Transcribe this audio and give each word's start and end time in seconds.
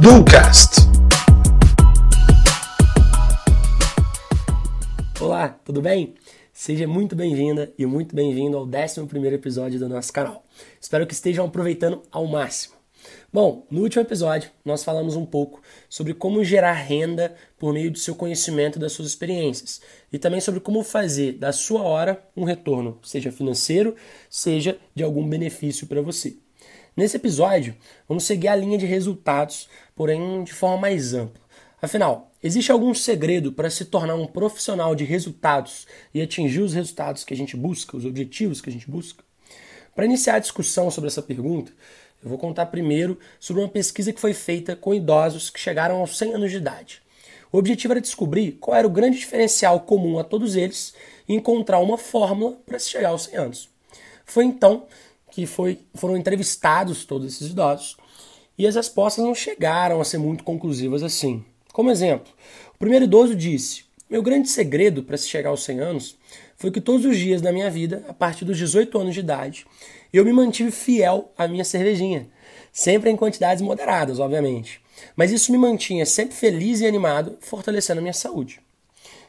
Ducast. 0.00 0.88
Olá, 5.20 5.50
tudo 5.64 5.80
bem? 5.80 6.14
Seja 6.52 6.88
muito 6.88 7.14
bem-vinda 7.14 7.72
e 7.78 7.86
muito 7.86 8.16
bem-vindo 8.16 8.56
ao 8.56 8.64
11 8.64 9.06
episódio 9.32 9.78
do 9.78 9.88
nosso 9.88 10.12
canal. 10.12 10.44
Espero 10.80 11.06
que 11.06 11.14
estejam 11.14 11.46
aproveitando 11.46 12.02
ao 12.10 12.26
máximo. 12.26 12.77
Bom, 13.32 13.66
no 13.70 13.82
último 13.82 14.02
episódio 14.02 14.50
nós 14.64 14.84
falamos 14.84 15.16
um 15.16 15.26
pouco 15.26 15.60
sobre 15.88 16.14
como 16.14 16.44
gerar 16.44 16.72
renda 16.72 17.34
por 17.58 17.72
meio 17.72 17.90
do 17.90 17.98
seu 17.98 18.14
conhecimento 18.14 18.76
e 18.76 18.80
das 18.80 18.92
suas 18.92 19.08
experiências 19.08 19.80
e 20.12 20.18
também 20.18 20.40
sobre 20.40 20.60
como 20.60 20.82
fazer 20.82 21.32
da 21.32 21.52
sua 21.52 21.82
hora 21.82 22.22
um 22.36 22.44
retorno, 22.44 22.98
seja 23.02 23.32
financeiro, 23.32 23.94
seja 24.30 24.78
de 24.94 25.02
algum 25.02 25.28
benefício 25.28 25.86
para 25.86 26.02
você. 26.02 26.36
Nesse 26.96 27.16
episódio, 27.16 27.76
vamos 28.08 28.24
seguir 28.24 28.48
a 28.48 28.56
linha 28.56 28.76
de 28.76 28.84
resultados, 28.84 29.68
porém 29.94 30.42
de 30.42 30.52
forma 30.52 30.78
mais 30.78 31.14
ampla. 31.14 31.40
Afinal, 31.80 32.32
existe 32.42 32.72
algum 32.72 32.92
segredo 32.92 33.52
para 33.52 33.70
se 33.70 33.84
tornar 33.84 34.16
um 34.16 34.26
profissional 34.26 34.96
de 34.96 35.04
resultados 35.04 35.86
e 36.12 36.20
atingir 36.20 36.60
os 36.60 36.72
resultados 36.72 37.22
que 37.22 37.32
a 37.32 37.36
gente 37.36 37.56
busca, 37.56 37.96
os 37.96 38.04
objetivos 38.04 38.60
que 38.60 38.68
a 38.68 38.72
gente 38.72 38.90
busca? 38.90 39.22
Para 39.94 40.04
iniciar 40.04 40.34
a 40.34 40.40
discussão 40.40 40.90
sobre 40.90 41.06
essa 41.06 41.22
pergunta, 41.22 41.72
eu 42.22 42.28
vou 42.28 42.38
contar 42.38 42.66
primeiro 42.66 43.18
sobre 43.38 43.62
uma 43.62 43.68
pesquisa 43.68 44.12
que 44.12 44.20
foi 44.20 44.34
feita 44.34 44.74
com 44.74 44.94
idosos 44.94 45.50
que 45.50 45.60
chegaram 45.60 45.96
aos 46.00 46.18
100 46.18 46.34
anos 46.34 46.50
de 46.50 46.56
idade. 46.56 47.00
O 47.50 47.58
objetivo 47.58 47.92
era 47.92 48.00
descobrir 48.00 48.52
qual 48.60 48.76
era 48.76 48.86
o 48.86 48.90
grande 48.90 49.18
diferencial 49.18 49.80
comum 49.80 50.18
a 50.18 50.24
todos 50.24 50.56
eles 50.56 50.92
e 51.28 51.34
encontrar 51.34 51.78
uma 51.78 51.96
fórmula 51.96 52.58
para 52.66 52.78
se 52.78 52.90
chegar 52.90 53.10
aos 53.10 53.24
100 53.24 53.36
anos. 53.36 53.68
Foi 54.24 54.44
então 54.44 54.86
que 55.30 55.46
foi, 55.46 55.78
foram 55.94 56.16
entrevistados 56.16 57.04
todos 57.04 57.34
esses 57.34 57.50
idosos 57.50 57.96
e 58.58 58.66
as 58.66 58.74
respostas 58.74 59.24
não 59.24 59.34
chegaram 59.34 60.00
a 60.00 60.04
ser 60.04 60.18
muito 60.18 60.44
conclusivas 60.44 61.02
assim. 61.02 61.44
Como 61.72 61.90
exemplo, 61.90 62.32
o 62.74 62.78
primeiro 62.78 63.04
idoso 63.04 63.34
disse: 63.34 63.84
Meu 64.10 64.20
grande 64.22 64.48
segredo 64.48 65.02
para 65.02 65.16
se 65.16 65.28
chegar 65.28 65.50
aos 65.50 65.62
100 65.62 65.80
anos 65.80 66.16
foi 66.58 66.72
que 66.72 66.80
todos 66.80 67.06
os 67.06 67.16
dias 67.16 67.40
da 67.40 67.52
minha 67.52 67.70
vida, 67.70 68.04
a 68.08 68.12
partir 68.12 68.44
dos 68.44 68.58
18 68.58 68.98
anos 68.98 69.14
de 69.14 69.20
idade, 69.20 69.64
eu 70.12 70.24
me 70.24 70.32
mantive 70.32 70.72
fiel 70.72 71.30
à 71.38 71.46
minha 71.46 71.64
cervejinha, 71.64 72.26
sempre 72.72 73.08
em 73.08 73.16
quantidades 73.16 73.62
moderadas, 73.62 74.18
obviamente. 74.18 74.80
Mas 75.14 75.30
isso 75.30 75.52
me 75.52 75.58
mantinha 75.58 76.04
sempre 76.04 76.34
feliz 76.34 76.80
e 76.80 76.86
animado, 76.86 77.38
fortalecendo 77.40 78.00
a 78.00 78.02
minha 78.02 78.12
saúde. 78.12 78.60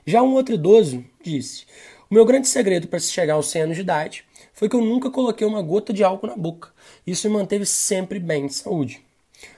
Já 0.08 0.24
um 0.24 0.34
outro 0.34 0.56
idoso 0.56 1.06
disse: 1.22 1.66
O 2.10 2.16
meu 2.16 2.26
grande 2.26 2.48
segredo 2.48 2.88
para 2.88 3.00
se 3.00 3.12
chegar 3.12 3.36
aos 3.36 3.52
100 3.52 3.62
anos 3.62 3.76
de 3.76 3.82
idade 3.84 4.26
foi 4.52 4.68
que 4.68 4.76
eu 4.76 4.82
nunca 4.82 5.12
coloquei 5.12 5.46
uma 5.46 5.62
gota 5.62 5.94
de 5.94 6.04
álcool 6.04 6.28
na 6.28 6.36
boca. 6.36 6.70
Isso 7.06 7.30
me 7.30 7.36
manteve 7.36 7.66
sempre 7.66 8.18
bem 8.20 8.48
de 8.48 8.56
saúde. 8.56 9.06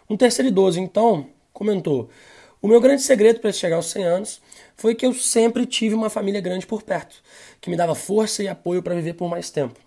Um 0.09 0.17
terceiro 0.17 0.49
idoso, 0.49 0.77
então, 0.77 1.27
comentou: 1.53 2.09
O 2.63 2.67
meu 2.67 2.79
grande 2.79 3.01
segredo 3.01 3.39
para 3.39 3.51
chegar 3.51 3.77
aos 3.77 3.87
100 3.87 4.03
anos 4.03 4.41
foi 4.75 4.93
que 4.93 5.03
eu 5.03 5.15
sempre 5.15 5.65
tive 5.65 5.95
uma 5.95 6.11
família 6.11 6.39
grande 6.39 6.67
por 6.67 6.83
perto, 6.83 7.15
que 7.59 7.71
me 7.71 7.75
dava 7.75 7.95
força 7.95 8.43
e 8.43 8.47
apoio 8.47 8.83
para 8.83 8.93
viver 8.93 9.15
por 9.15 9.27
mais 9.27 9.49
tempo. 9.49 9.79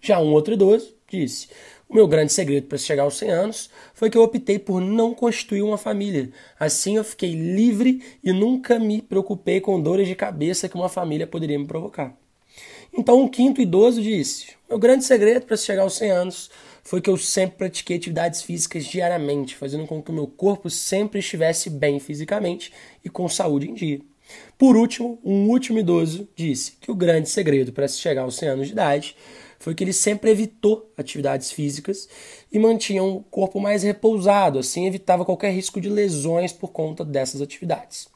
Já 0.00 0.20
um 0.20 0.32
outro 0.32 0.54
idoso 0.54 0.94
disse: 1.08 1.48
O 1.88 1.94
meu 1.94 2.06
grande 2.06 2.32
segredo 2.32 2.68
para 2.68 2.78
chegar 2.78 3.02
aos 3.02 3.16
100 3.18 3.30
anos 3.30 3.70
foi 3.92 4.08
que 4.08 4.16
eu 4.16 4.22
optei 4.22 4.60
por 4.60 4.80
não 4.80 5.12
constituir 5.12 5.62
uma 5.62 5.76
família. 5.76 6.30
Assim 6.56 6.98
eu 6.98 7.02
fiquei 7.02 7.32
livre 7.32 8.00
e 8.22 8.32
nunca 8.32 8.78
me 8.78 9.02
preocupei 9.02 9.60
com 9.60 9.82
dores 9.82 10.06
de 10.06 10.14
cabeça 10.14 10.68
que 10.68 10.76
uma 10.76 10.88
família 10.88 11.26
poderia 11.26 11.58
me 11.58 11.66
provocar. 11.66 12.16
Então, 12.92 13.22
um 13.22 13.28
quinto 13.28 13.60
idoso 13.60 14.00
disse: 14.00 14.54
Meu 14.68 14.78
grande 14.78 15.04
segredo 15.04 15.46
para 15.46 15.56
chegar 15.56 15.82
aos 15.82 15.94
100 15.94 16.10
anos 16.12 16.50
foi 16.82 17.00
que 17.00 17.10
eu 17.10 17.16
sempre 17.16 17.58
pratiquei 17.58 17.96
atividades 17.96 18.42
físicas 18.42 18.84
diariamente, 18.84 19.56
fazendo 19.56 19.86
com 19.86 20.02
que 20.02 20.10
o 20.10 20.14
meu 20.14 20.26
corpo 20.26 20.68
sempre 20.70 21.20
estivesse 21.20 21.70
bem 21.70 21.98
fisicamente 22.00 22.72
e 23.04 23.08
com 23.08 23.28
saúde 23.28 23.70
em 23.70 23.74
dia. 23.74 24.00
Por 24.56 24.76
último, 24.76 25.18
um 25.24 25.48
último 25.48 25.78
idoso 25.78 26.28
disse 26.36 26.72
que 26.80 26.90
o 26.90 26.94
grande 26.94 27.28
segredo 27.28 27.72
para 27.72 27.88
se 27.88 27.98
chegar 27.98 28.22
aos 28.22 28.36
100 28.36 28.48
anos 28.48 28.66
de 28.66 28.72
idade 28.72 29.16
foi 29.58 29.74
que 29.74 29.84
ele 29.84 29.92
sempre 29.92 30.30
evitou 30.30 30.90
atividades 30.96 31.50
físicas 31.52 32.08
e 32.50 32.58
mantinha 32.58 33.02
um 33.02 33.22
corpo 33.22 33.60
mais 33.60 33.82
repousado, 33.82 34.58
assim 34.58 34.86
evitava 34.86 35.24
qualquer 35.24 35.52
risco 35.52 35.80
de 35.80 35.88
lesões 35.88 36.52
por 36.52 36.68
conta 36.68 37.04
dessas 37.04 37.42
atividades. 37.42 38.08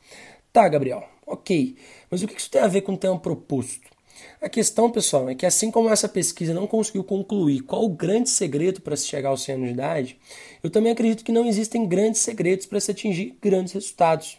Tá, 0.53 0.69
Gabriel, 0.69 1.05
ok, 1.27 1.77
mas 2.11 2.23
o 2.23 2.29
que 2.29 2.41
isso 2.41 2.51
tem 2.51 2.63
a 2.63 2.69
ver 2.69 2.81
com 2.81 2.93
o 2.93 2.97
tema 2.97 3.19
proposto? 3.19 3.94
A 4.41 4.49
questão, 4.49 4.91
pessoal, 4.91 5.29
é 5.29 5.35
que 5.35 5.47
assim 5.47 5.71
como 5.71 5.89
essa 5.89 6.09
pesquisa 6.09 6.53
não 6.53 6.67
conseguiu 6.67 7.03
concluir 7.03 7.63
qual 7.63 7.85
o 7.85 7.89
grande 7.89 8.31
segredo 8.31 8.81
para 8.81 8.97
se 8.97 9.07
chegar 9.07 9.31
aos 9.31 9.43
100 9.43 9.55
anos 9.55 9.67
de 9.69 9.75
idade, 9.75 10.19
eu 10.63 10.71
também 10.71 10.93
acredito 10.93 11.25
que 11.25 11.33
não 11.33 11.47
existem 11.47 11.87
grandes 11.87 12.21
segredos 12.21 12.67
para 12.67 12.81
se 12.81 12.91
atingir 12.91 13.37
grandes 13.41 13.73
resultados. 13.73 14.39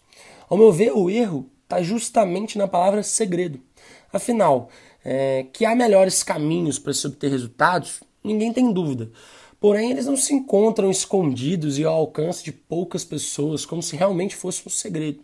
Ao 0.49 0.57
meu 0.57 0.71
ver, 0.71 0.91
o 0.91 1.09
erro 1.09 1.49
está 1.63 1.81
justamente 1.81 2.57
na 2.57 2.67
palavra 2.67 3.03
segredo. 3.03 3.59
Afinal, 4.13 4.69
é, 5.03 5.45
que 5.51 5.65
há 5.65 5.75
melhores 5.75 6.23
caminhos 6.23 6.79
para 6.79 6.93
se 6.93 7.05
obter 7.07 7.29
resultados, 7.29 8.01
ninguém 8.23 8.53
tem 8.53 8.71
dúvida. 8.71 9.11
Porém, 9.59 9.89
eles 9.89 10.05
não 10.05 10.15
se 10.15 10.33
encontram 10.33 10.91
escondidos 10.91 11.79
e 11.79 11.83
ao 11.83 11.95
alcance 11.95 12.43
de 12.43 12.51
poucas 12.51 13.03
pessoas, 13.03 13.65
como 13.65 13.81
se 13.81 13.95
realmente 13.95 14.35
fosse 14.35 14.61
um 14.65 14.69
segredo. 14.69 15.21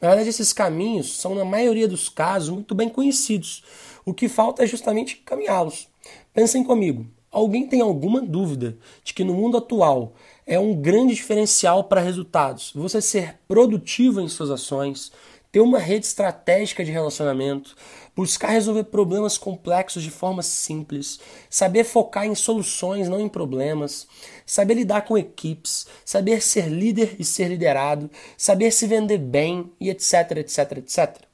Na 0.00 0.08
verdade, 0.08 0.30
esses 0.30 0.52
caminhos 0.52 1.16
são, 1.16 1.34
na 1.34 1.44
maioria 1.44 1.86
dos 1.86 2.08
casos, 2.08 2.50
muito 2.50 2.74
bem 2.74 2.88
conhecidos. 2.88 3.62
O 4.04 4.12
que 4.12 4.28
falta 4.28 4.62
é 4.62 4.66
justamente 4.66 5.16
caminhá-los. 5.16 5.88
Pensem 6.32 6.62
comigo: 6.62 7.06
alguém 7.30 7.66
tem 7.66 7.80
alguma 7.80 8.20
dúvida 8.20 8.76
de 9.02 9.14
que 9.14 9.24
no 9.24 9.34
mundo 9.34 9.56
atual 9.56 10.12
é 10.46 10.58
um 10.58 10.74
grande 10.74 11.14
diferencial 11.14 11.84
para 11.84 12.02
resultados 12.02 12.70
você 12.74 13.00
ser 13.00 13.38
produtivo 13.48 14.20
em 14.20 14.28
suas 14.28 14.50
ações, 14.50 15.10
ter 15.50 15.60
uma 15.60 15.78
rede 15.78 16.04
estratégica 16.04 16.84
de 16.84 16.90
relacionamento, 16.90 17.74
buscar 18.14 18.48
resolver 18.48 18.84
problemas 18.84 19.38
complexos 19.38 20.02
de 20.02 20.10
forma 20.10 20.42
simples, 20.42 21.18
saber 21.48 21.84
focar 21.84 22.26
em 22.26 22.34
soluções, 22.34 23.08
não 23.08 23.20
em 23.20 23.28
problemas, 23.28 24.06
saber 24.44 24.74
lidar 24.74 25.02
com 25.02 25.16
equipes, 25.16 25.86
saber 26.04 26.42
ser 26.42 26.68
líder 26.68 27.16
e 27.18 27.24
ser 27.24 27.48
liderado, 27.48 28.10
saber 28.36 28.70
se 28.70 28.86
vender 28.86 29.18
bem 29.18 29.72
e 29.80 29.88
etc, 29.88 30.32
etc, 30.38 30.78
etc. 30.78 31.33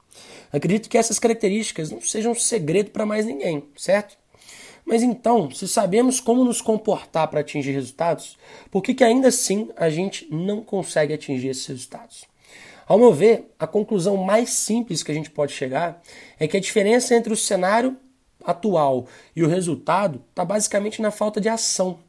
Acredito 0.51 0.89
que 0.89 0.97
essas 0.97 1.19
características 1.19 1.91
não 1.91 2.01
sejam 2.01 2.35
segredo 2.35 2.91
para 2.91 3.05
mais 3.05 3.25
ninguém, 3.25 3.63
certo? 3.77 4.17
Mas 4.85 5.03
então, 5.03 5.49
se 5.51 5.67
sabemos 5.67 6.19
como 6.19 6.43
nos 6.43 6.61
comportar 6.61 7.27
para 7.27 7.39
atingir 7.39 7.71
resultados, 7.71 8.37
por 8.69 8.81
que, 8.81 8.93
que 8.93 9.03
ainda 9.03 9.29
assim 9.29 9.69
a 9.77 9.89
gente 9.89 10.27
não 10.29 10.61
consegue 10.61 11.13
atingir 11.13 11.49
esses 11.49 11.65
resultados? 11.65 12.25
Ao 12.87 12.97
meu 12.97 13.13
ver, 13.13 13.49
a 13.57 13.65
conclusão 13.65 14.17
mais 14.17 14.49
simples 14.49 15.01
que 15.01 15.11
a 15.11 15.15
gente 15.15 15.29
pode 15.29 15.53
chegar 15.53 16.01
é 16.39 16.47
que 16.47 16.57
a 16.57 16.59
diferença 16.59 17.15
entre 17.15 17.31
o 17.31 17.37
cenário 17.37 17.95
atual 18.43 19.07
e 19.35 19.43
o 19.43 19.47
resultado 19.47 20.21
está 20.29 20.43
basicamente 20.43 21.01
na 21.01 21.11
falta 21.11 21.39
de 21.39 21.47
ação. 21.47 21.99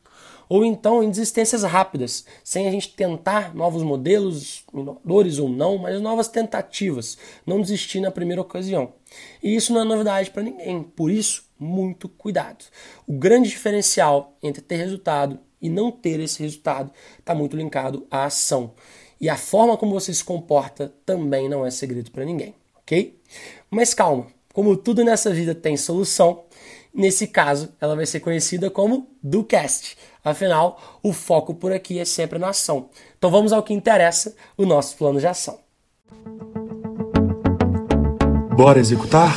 Ou 0.53 0.67
então 0.67 1.03
em 1.03 1.09
desistências 1.09 1.63
rápidas, 1.63 2.27
sem 2.45 2.69
a 2.69 2.71
gente 2.71 2.91
tentar 2.91 3.55
novos 3.55 3.83
modelos, 3.83 4.67
inovadores 4.71 5.39
ou 5.39 5.49
não, 5.49 5.79
mas 5.79 5.99
novas 5.99 6.29
tentativas, 6.29 7.17
não 7.47 7.63
desistir 7.63 8.01
na 8.01 8.11
primeira 8.11 8.43
ocasião. 8.43 8.93
E 9.43 9.57
isso 9.57 9.73
não 9.73 9.81
é 9.81 9.85
novidade 9.85 10.31
para 10.31 10.43
ninguém, 10.43 10.83
por 10.83 11.11
isso, 11.11 11.49
muito 11.59 12.07
cuidado. 12.07 12.67
O 13.07 13.15
grande 13.15 13.49
diferencial 13.49 14.37
entre 14.43 14.61
ter 14.61 14.77
resultado 14.77 15.39
e 15.59 15.71
não 15.71 15.91
ter 15.91 16.21
esse 16.21 16.43
resultado 16.43 16.91
está 17.19 17.35
muito 17.35 17.57
linkado 17.57 18.07
à 18.11 18.27
ação. 18.27 18.75
E 19.19 19.31
a 19.31 19.39
forma 19.39 19.75
como 19.79 19.99
você 19.99 20.13
se 20.13 20.23
comporta 20.23 20.93
também 21.07 21.49
não 21.49 21.65
é 21.65 21.71
segredo 21.71 22.11
para 22.11 22.27
ninguém, 22.27 22.55
ok? 22.77 23.19
Mas 23.71 23.95
calma, 23.95 24.27
como 24.53 24.77
tudo 24.77 25.03
nessa 25.03 25.33
vida 25.33 25.55
tem 25.55 25.79
solução, 25.79 26.45
nesse 26.95 27.27
caso 27.27 27.71
ela 27.81 27.97
vai 27.97 28.07
ser 28.07 28.21
conhecida 28.21 28.71
como 28.71 29.09
DoCast. 29.23 29.97
Afinal, 30.25 31.01
o 31.03 31.13
foco 31.13 31.55
por 31.55 31.73
aqui 31.73 31.99
é 31.99 32.05
sempre 32.05 32.39
na 32.39 32.51
ação. 32.51 32.91
Então 33.17 33.31
vamos 33.31 33.53
ao 33.53 33.63
que 33.63 33.73
interessa, 33.73 34.35
o 34.57 34.65
nosso 34.65 34.97
plano 34.97 35.19
de 35.19 35.27
ação. 35.27 35.59
Bora 38.55 38.79
executar? 38.79 39.35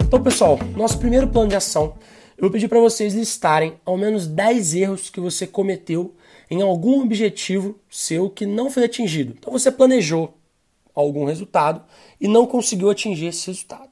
Então, 0.00 0.22
pessoal, 0.22 0.58
nosso 0.76 0.98
primeiro 0.98 1.28
plano 1.28 1.48
de 1.48 1.56
ação 1.56 1.94
eu 2.42 2.48
vou 2.48 2.50
pedir 2.50 2.66
para 2.66 2.80
vocês 2.80 3.14
listarem 3.14 3.74
ao 3.84 3.96
menos 3.96 4.26
10 4.26 4.74
erros 4.74 5.08
que 5.08 5.20
você 5.20 5.46
cometeu 5.46 6.12
em 6.50 6.60
algum 6.60 7.00
objetivo 7.00 7.78
seu 7.88 8.28
que 8.28 8.44
não 8.44 8.68
foi 8.68 8.82
atingido. 8.82 9.36
Então 9.38 9.52
você 9.52 9.70
planejou 9.70 10.34
algum 10.92 11.24
resultado 11.24 11.84
e 12.20 12.26
não 12.26 12.44
conseguiu 12.44 12.90
atingir 12.90 13.26
esse 13.26 13.46
resultado. 13.46 13.88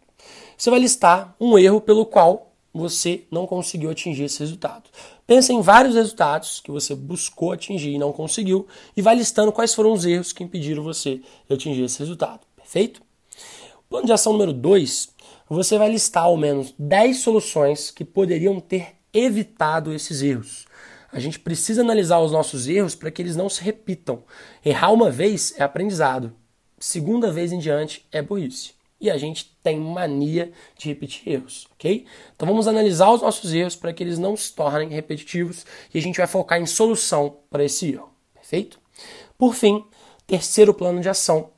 Você 0.59 0.69
vai 0.69 0.81
listar 0.81 1.33
um 1.39 1.57
erro 1.57 1.81
pelo 1.81 2.05
qual 2.05 2.51
você 2.75 3.23
não 3.31 3.47
conseguiu 3.47 3.89
atingir 3.89 4.25
esse 4.25 4.41
resultado. 4.41 4.91
Pensa 5.29 5.53
em 5.53 5.63
vários 5.63 5.95
resultados 5.95 6.59
que 6.59 6.73
você 6.73 6.93
buscou 6.93 7.53
atingir 7.53 7.91
e 7.91 7.99
não 7.99 8.11
conseguiu 8.11 8.67
e 8.97 9.01
vai 9.01 9.15
listando 9.15 9.53
quais 9.53 9.73
foram 9.73 9.93
os 9.93 10.05
erros 10.05 10.33
que 10.33 10.43
impediram 10.43 10.83
você 10.83 11.21
de 11.49 11.55
atingir 11.55 11.85
esse 11.85 12.01
resultado. 12.01 12.41
Perfeito? 12.57 13.01
Plano 13.89 14.07
de 14.07 14.13
ação 14.13 14.33
número 14.33 14.53
2, 14.53 15.09
você 15.55 15.77
vai 15.77 15.91
listar 15.91 16.25
ao 16.25 16.37
menos 16.37 16.73
10 16.79 17.19
soluções 17.19 17.91
que 17.91 18.05
poderiam 18.05 18.61
ter 18.61 18.95
evitado 19.13 19.93
esses 19.93 20.23
erros. 20.23 20.65
A 21.13 21.19
gente 21.19 21.41
precisa 21.41 21.83
analisar 21.83 22.21
os 22.21 22.31
nossos 22.31 22.69
erros 22.69 22.95
para 22.95 23.11
que 23.11 23.21
eles 23.21 23.35
não 23.35 23.49
se 23.49 23.61
repitam. 23.61 24.23
Errar 24.65 24.93
uma 24.93 25.11
vez 25.11 25.53
é 25.59 25.65
aprendizado, 25.65 26.33
segunda 26.79 27.33
vez 27.33 27.51
em 27.51 27.59
diante 27.59 28.07
é 28.13 28.23
burrice. 28.23 28.75
E 29.01 29.11
a 29.11 29.19
gente 29.19 29.57
tem 29.63 29.81
mania 29.81 30.53
de 30.79 30.89
repetir 30.89 31.33
erros, 31.33 31.67
ok? 31.73 32.07
Então 32.37 32.47
vamos 32.47 32.69
analisar 32.69 33.11
os 33.11 33.23
nossos 33.23 33.53
erros 33.53 33.75
para 33.75 33.93
que 33.93 34.05
eles 34.05 34.19
não 34.19 34.37
se 34.37 34.55
tornem 34.55 34.91
repetitivos 34.91 35.67
e 35.93 35.99
a 35.99 36.03
gente 36.03 36.19
vai 36.19 36.27
focar 36.27 36.61
em 36.61 36.67
solução 36.67 37.39
para 37.51 37.65
esse 37.65 37.93
erro, 37.93 38.11
perfeito? 38.35 38.79
Por 39.37 39.55
fim, 39.55 39.85
terceiro 40.27 40.73
plano 40.73 41.01
de 41.01 41.09
ação. 41.09 41.51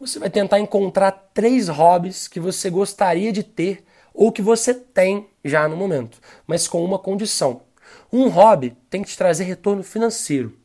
Você 0.00 0.18
vai 0.18 0.30
tentar 0.30 0.58
encontrar 0.58 1.10
três 1.34 1.68
hobbies 1.68 2.26
que 2.26 2.40
você 2.40 2.70
gostaria 2.70 3.30
de 3.30 3.42
ter 3.42 3.84
ou 4.14 4.32
que 4.32 4.40
você 4.40 4.72
tem 4.72 5.28
já 5.44 5.68
no 5.68 5.76
momento, 5.76 6.18
mas 6.46 6.66
com 6.66 6.82
uma 6.82 6.98
condição. 6.98 7.60
Um 8.10 8.30
hobby 8.30 8.74
tem 8.88 9.02
que 9.02 9.10
te 9.10 9.18
trazer 9.18 9.44
retorno 9.44 9.82
financeiro. 9.82 10.56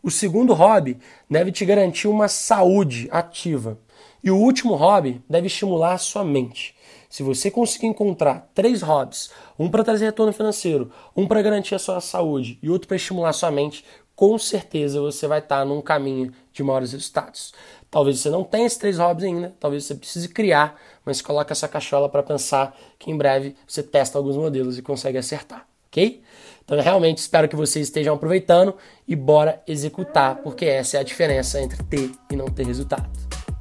O 0.00 0.08
segundo 0.08 0.54
hobby 0.54 0.98
deve 1.28 1.50
te 1.50 1.64
garantir 1.64 2.06
uma 2.06 2.28
saúde 2.28 3.08
ativa. 3.10 3.76
E 4.22 4.30
o 4.30 4.36
último 4.36 4.76
hobby 4.76 5.20
deve 5.28 5.48
estimular 5.48 5.94
a 5.94 5.98
sua 5.98 6.24
mente. 6.24 6.76
Se 7.10 7.24
você 7.24 7.50
conseguir 7.50 7.88
encontrar 7.88 8.50
três 8.54 8.82
hobbies, 8.82 9.30
um 9.58 9.68
para 9.68 9.82
trazer 9.82 10.04
retorno 10.04 10.32
financeiro, 10.32 10.92
um 11.16 11.26
para 11.26 11.42
garantir 11.42 11.74
a 11.74 11.80
sua 11.80 12.00
saúde 12.00 12.56
e 12.62 12.70
outro 12.70 12.86
para 12.86 12.96
estimular 12.96 13.30
a 13.30 13.32
sua 13.32 13.50
mente, 13.50 13.84
com 14.16 14.38
certeza 14.38 14.98
você 14.98 15.28
vai 15.28 15.40
estar 15.40 15.64
num 15.66 15.82
caminho 15.82 16.32
de 16.50 16.62
maiores 16.62 16.92
resultados. 16.92 17.52
Talvez 17.90 18.20
você 18.20 18.30
não 18.30 18.44
tenha 18.44 18.66
esses 18.66 18.78
três 18.78 18.98
hobbies 18.98 19.24
ainda, 19.24 19.54
talvez 19.60 19.84
você 19.84 19.94
precise 19.94 20.28
criar, 20.28 20.80
mas 21.04 21.22
coloque 21.22 21.52
essa 21.52 21.68
cachola 21.68 22.08
para 22.08 22.22
pensar 22.22 22.76
que 22.98 23.10
em 23.10 23.16
breve 23.16 23.54
você 23.66 23.82
testa 23.82 24.18
alguns 24.18 24.36
modelos 24.36 24.76
e 24.76 24.82
consegue 24.82 25.18
acertar, 25.18 25.66
ok? 25.88 26.22
Então, 26.64 26.80
realmente 26.80 27.18
espero 27.18 27.48
que 27.48 27.54
vocês 27.54 27.86
estejam 27.86 28.14
aproveitando 28.14 28.74
e 29.06 29.14
bora 29.14 29.62
executar, 29.68 30.36
porque 30.42 30.64
essa 30.64 30.96
é 30.96 31.00
a 31.00 31.04
diferença 31.04 31.60
entre 31.60 31.80
ter 31.84 32.10
e 32.30 32.34
não 32.34 32.46
ter 32.46 32.66
resultado. 32.66 33.08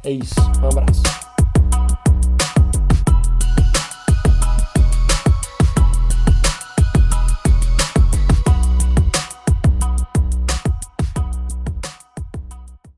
É 0.04 0.10
isso. 0.10 0.36
Um 0.62 0.68
abraço. 0.68 1.25